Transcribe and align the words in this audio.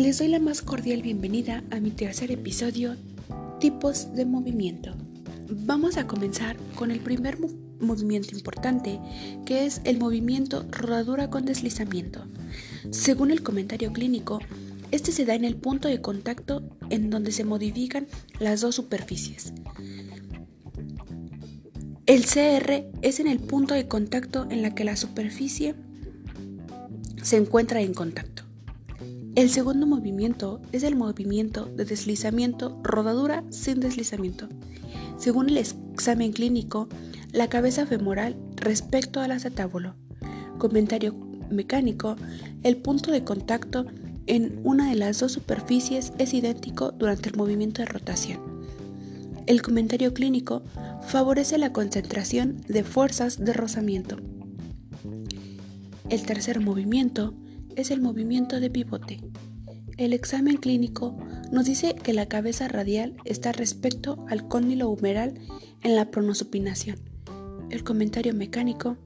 Les 0.00 0.16
doy 0.16 0.28
la 0.28 0.38
más 0.38 0.62
cordial 0.62 1.02
bienvenida 1.02 1.62
a 1.70 1.78
mi 1.78 1.90
tercer 1.90 2.30
episodio, 2.32 2.96
Tipos 3.60 4.14
de 4.14 4.24
Movimiento. 4.24 4.94
Vamos 5.50 5.98
a 5.98 6.06
comenzar 6.06 6.56
con 6.74 6.90
el 6.90 7.00
primer 7.00 7.36
movimiento 7.80 8.34
importante, 8.34 8.98
que 9.44 9.66
es 9.66 9.82
el 9.84 9.98
movimiento 9.98 10.64
rodadura 10.70 11.28
con 11.28 11.44
deslizamiento. 11.44 12.24
Según 12.90 13.30
el 13.30 13.42
comentario 13.42 13.92
clínico, 13.92 14.40
este 14.90 15.12
se 15.12 15.26
da 15.26 15.34
en 15.34 15.44
el 15.44 15.56
punto 15.56 15.86
de 15.86 16.00
contacto 16.00 16.62
en 16.88 17.10
donde 17.10 17.30
se 17.30 17.44
modifican 17.44 18.06
las 18.38 18.62
dos 18.62 18.76
superficies. 18.76 19.52
El 22.06 22.24
CR 22.24 22.86
es 23.02 23.20
en 23.20 23.26
el 23.26 23.38
punto 23.38 23.74
de 23.74 23.86
contacto 23.86 24.46
en 24.50 24.62
la 24.62 24.74
que 24.74 24.84
la 24.84 24.96
superficie 24.96 25.74
se 27.22 27.36
encuentra 27.36 27.82
en 27.82 27.92
contacto. 27.92 28.39
El 29.36 29.48
segundo 29.48 29.86
movimiento 29.86 30.60
es 30.72 30.82
el 30.82 30.96
movimiento 30.96 31.66
de 31.66 31.84
deslizamiento 31.84 32.80
rodadura 32.82 33.44
sin 33.50 33.78
deslizamiento. 33.78 34.48
Según 35.18 35.50
el 35.50 35.58
examen 35.58 36.32
clínico, 36.32 36.88
la 37.32 37.48
cabeza 37.48 37.86
femoral 37.86 38.36
respecto 38.56 39.20
al 39.20 39.30
acetábulo. 39.30 39.94
Comentario 40.58 41.14
mecánico, 41.48 42.16
el 42.64 42.78
punto 42.78 43.12
de 43.12 43.22
contacto 43.22 43.86
en 44.26 44.60
una 44.64 44.90
de 44.90 44.96
las 44.96 45.20
dos 45.20 45.32
superficies 45.32 46.12
es 46.18 46.34
idéntico 46.34 46.90
durante 46.90 47.28
el 47.28 47.36
movimiento 47.36 47.82
de 47.82 47.86
rotación. 47.86 48.40
El 49.46 49.62
comentario 49.62 50.12
clínico 50.12 50.62
favorece 51.02 51.56
la 51.56 51.72
concentración 51.72 52.60
de 52.66 52.82
fuerzas 52.82 53.38
de 53.44 53.52
rozamiento. 53.52 54.16
El 56.08 56.22
tercer 56.22 56.60
movimiento 56.60 57.34
es 57.80 57.90
el 57.90 58.00
movimiento 58.00 58.60
de 58.60 58.70
pivote. 58.70 59.20
El 59.96 60.12
examen 60.12 60.56
clínico 60.56 61.18
nos 61.50 61.66
dice 61.66 61.94
que 61.94 62.12
la 62.12 62.26
cabeza 62.26 62.68
radial 62.68 63.16
está 63.24 63.52
respecto 63.52 64.24
al 64.28 64.48
cóndilo 64.48 64.88
humeral 64.88 65.34
en 65.82 65.96
la 65.96 66.10
pronosupinación. 66.10 66.98
El 67.70 67.84
comentario 67.84 68.34
mecánico 68.34 68.96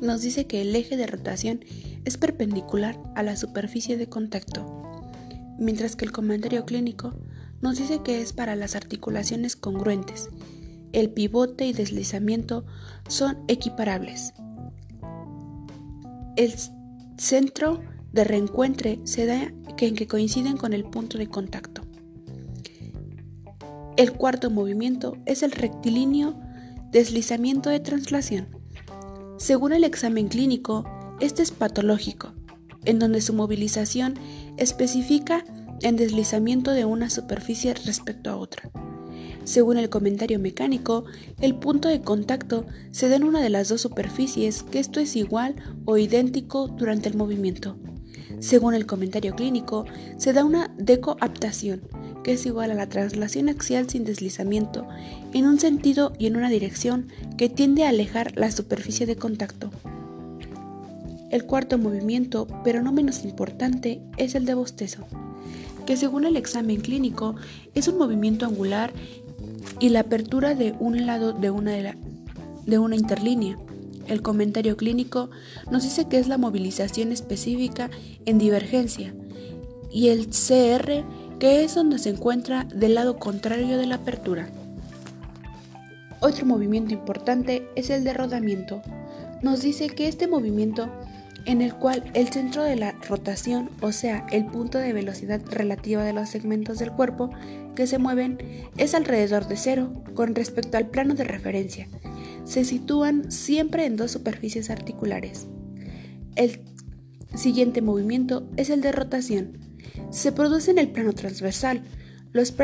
nos 0.00 0.22
dice 0.22 0.46
que 0.46 0.60
el 0.60 0.74
eje 0.76 0.96
de 0.96 1.06
rotación 1.06 1.60
es 2.04 2.16
perpendicular 2.16 2.98
a 3.14 3.22
la 3.22 3.36
superficie 3.36 3.96
de 3.96 4.08
contacto, 4.08 4.92
mientras 5.58 5.96
que 5.96 6.04
el 6.04 6.12
comentario 6.12 6.64
clínico 6.64 7.14
nos 7.60 7.78
dice 7.78 8.02
que 8.02 8.20
es 8.20 8.32
para 8.32 8.56
las 8.56 8.76
articulaciones 8.76 9.56
congruentes. 9.56 10.28
El 10.92 11.10
pivote 11.10 11.66
y 11.66 11.72
deslizamiento 11.72 12.64
son 13.08 13.38
equiparables. 13.48 14.34
El 16.36 16.52
centro 17.18 17.80
de 18.12 18.24
reencuentre 18.24 19.00
se 19.04 19.26
da 19.26 19.52
en 19.78 19.94
que 19.94 20.06
coinciden 20.06 20.56
con 20.56 20.72
el 20.72 20.84
punto 20.84 21.18
de 21.18 21.28
contacto. 21.28 21.82
El 23.96 24.12
cuarto 24.12 24.50
movimiento 24.50 25.16
es 25.26 25.42
el 25.42 25.52
rectilíneo 25.52 26.38
deslizamiento 26.90 27.70
de 27.70 27.80
translación. 27.80 28.48
Según 29.38 29.72
el 29.72 29.84
examen 29.84 30.28
clínico, 30.28 30.84
este 31.20 31.42
es 31.42 31.50
patológico, 31.50 32.32
en 32.84 32.98
donde 32.98 33.20
su 33.20 33.32
movilización 33.34 34.14
especifica 34.56 35.44
en 35.82 35.96
deslizamiento 35.96 36.70
de 36.72 36.84
una 36.84 37.10
superficie 37.10 37.74
respecto 37.74 38.30
a 38.30 38.36
otra. 38.36 38.70
Según 39.46 39.78
el 39.78 39.88
comentario 39.88 40.40
mecánico, 40.40 41.04
el 41.40 41.54
punto 41.54 41.88
de 41.88 42.00
contacto 42.00 42.66
se 42.90 43.08
da 43.08 43.14
en 43.14 43.22
una 43.22 43.40
de 43.40 43.48
las 43.48 43.68
dos 43.68 43.80
superficies, 43.80 44.64
que 44.64 44.80
esto 44.80 44.98
es 44.98 45.14
igual 45.14 45.54
o 45.84 45.96
idéntico 45.96 46.66
durante 46.66 47.08
el 47.08 47.16
movimiento. 47.16 47.76
Según 48.40 48.74
el 48.74 48.86
comentario 48.86 49.36
clínico, 49.36 49.84
se 50.16 50.32
da 50.32 50.44
una 50.44 50.74
decoaptación, 50.78 51.82
que 52.24 52.32
es 52.32 52.44
igual 52.44 52.72
a 52.72 52.74
la 52.74 52.88
traslación 52.88 53.48
axial 53.48 53.88
sin 53.88 54.04
deslizamiento, 54.04 54.84
en 55.32 55.46
un 55.46 55.60
sentido 55.60 56.12
y 56.18 56.26
en 56.26 56.36
una 56.36 56.50
dirección 56.50 57.06
que 57.38 57.48
tiende 57.48 57.84
a 57.84 57.90
alejar 57.90 58.36
la 58.36 58.50
superficie 58.50 59.06
de 59.06 59.14
contacto. 59.14 59.70
El 61.30 61.44
cuarto 61.44 61.78
movimiento, 61.78 62.48
pero 62.64 62.82
no 62.82 62.90
menos 62.90 63.22
importante, 63.22 64.02
es 64.16 64.34
el 64.34 64.44
de 64.44 64.54
bostezo, 64.54 65.06
que 65.86 65.96
según 65.96 66.24
el 66.24 66.36
examen 66.36 66.80
clínico 66.80 67.36
es 67.76 67.86
un 67.86 67.96
movimiento 67.96 68.44
angular 68.44 68.92
y 69.78 69.90
la 69.90 70.00
apertura 70.00 70.54
de 70.54 70.74
un 70.78 71.06
lado 71.06 71.32
de 71.32 71.50
una, 71.50 71.72
de, 72.66 72.78
una 72.78 72.96
interlínea. 72.96 73.58
El 74.06 74.22
comentario 74.22 74.76
clínico 74.76 75.30
nos 75.70 75.82
dice 75.82 76.06
que 76.06 76.18
es 76.18 76.28
la 76.28 76.38
movilización 76.38 77.12
específica 77.12 77.90
en 78.24 78.38
divergencia 78.38 79.14
y 79.90 80.08
el 80.08 80.28
CR 80.28 81.04
que 81.38 81.64
es 81.64 81.74
donde 81.74 81.98
se 81.98 82.10
encuentra 82.10 82.64
del 82.64 82.94
lado 82.94 83.18
contrario 83.18 83.78
de 83.78 83.86
la 83.86 83.96
apertura. 83.96 84.48
Otro 86.20 86.46
movimiento 86.46 86.94
importante 86.94 87.68
es 87.74 87.90
el 87.90 88.04
de 88.04 88.14
rodamiento. 88.14 88.80
Nos 89.42 89.60
dice 89.60 89.88
que 89.88 90.08
este 90.08 90.26
movimiento 90.26 90.88
en 91.46 91.62
el 91.62 91.74
cual 91.74 92.04
el 92.12 92.28
centro 92.28 92.64
de 92.64 92.76
la 92.76 92.92
rotación, 93.08 93.70
o 93.80 93.92
sea, 93.92 94.26
el 94.30 94.46
punto 94.46 94.78
de 94.78 94.92
velocidad 94.92 95.40
relativa 95.48 96.04
de 96.04 96.12
los 96.12 96.28
segmentos 96.28 96.78
del 96.78 96.92
cuerpo 96.92 97.30
que 97.74 97.86
se 97.86 97.98
mueven, 97.98 98.38
es 98.76 98.94
alrededor 98.94 99.46
de 99.46 99.56
cero 99.56 100.02
con 100.14 100.34
respecto 100.34 100.76
al 100.76 100.88
plano 100.88 101.14
de 101.14 101.24
referencia. 101.24 101.88
Se 102.44 102.64
sitúan 102.64 103.30
siempre 103.30 103.86
en 103.86 103.96
dos 103.96 104.10
superficies 104.10 104.70
articulares. 104.70 105.46
El 106.34 106.60
siguiente 107.34 107.80
movimiento 107.80 108.48
es 108.56 108.70
el 108.70 108.80
de 108.80 108.92
rotación. 108.92 109.58
Se 110.10 110.32
produce 110.32 110.72
en 110.72 110.78
el 110.78 110.88
plano 110.88 111.12
transversal. 111.12 111.82
Los, 112.32 112.54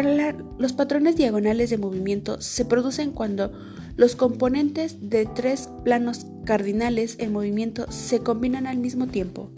los 0.59 0.73
patrones 0.73 1.17
diagonales 1.17 1.71
de 1.71 1.79
movimiento 1.79 2.41
se 2.41 2.65
producen 2.65 3.13
cuando 3.13 3.53
los 3.97 4.17
componentes 4.17 5.11
de 5.11 5.27
tres 5.27 5.69
planos 5.85 6.27
cardinales 6.45 7.17
en 7.19 7.33
movimiento 7.33 7.91
se 7.91 8.21
combinan 8.21 8.67
al 8.67 8.79
mismo 8.79 9.07
tiempo. 9.07 9.51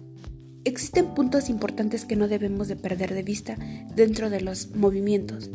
Existen 0.64 1.14
puntos 1.14 1.48
importantes 1.50 2.04
que 2.04 2.16
no 2.16 2.26
debemos 2.26 2.68
de 2.68 2.76
perder 2.76 3.14
de 3.14 3.22
vista 3.22 3.56
dentro 3.94 4.30
de 4.30 4.40
los 4.40 4.74
movimientos. 4.74 5.50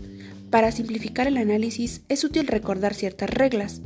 Para 0.49 0.71
simplificar 0.71 1.27
el 1.27 1.37
análisis 1.37 2.01
es 2.09 2.23
útil 2.23 2.47
recordar 2.47 2.93
ciertas 2.93 3.29
reglas. 3.29 3.81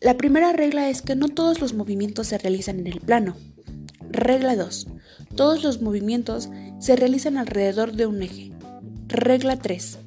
La 0.00 0.16
primera 0.16 0.52
regla 0.52 0.88
es 0.88 1.02
que 1.02 1.16
no 1.16 1.28
todos 1.28 1.60
los 1.60 1.74
movimientos 1.74 2.28
se 2.28 2.38
realizan 2.38 2.80
en 2.80 2.86
el 2.86 3.00
plano. 3.00 3.36
Regla 4.10 4.56
2. 4.56 4.88
Todos 5.36 5.62
los 5.62 5.82
movimientos 5.82 6.48
se 6.80 6.96
realizan 6.96 7.36
alrededor 7.36 7.92
de 7.92 8.06
un 8.06 8.22
eje. 8.22 8.52
Regla 9.08 9.56
3. 9.56 9.98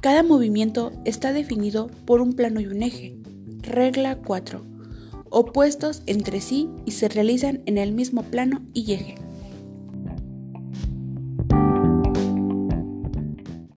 Cada 0.00 0.22
movimiento 0.22 0.92
está 1.04 1.32
definido 1.32 1.88
por 2.04 2.20
un 2.20 2.34
plano 2.34 2.60
y 2.60 2.66
un 2.66 2.82
eje. 2.82 3.16
Regla 3.62 4.18
4. 4.18 4.64
Opuestos 5.30 6.02
entre 6.06 6.40
sí 6.40 6.68
y 6.84 6.92
se 6.92 7.08
realizan 7.08 7.62
en 7.66 7.78
el 7.78 7.92
mismo 7.92 8.22
plano 8.22 8.62
y 8.72 8.92
eje. 8.92 9.25